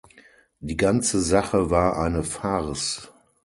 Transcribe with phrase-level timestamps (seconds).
[0.61, 3.13] Die ganze Sache war eine Farce!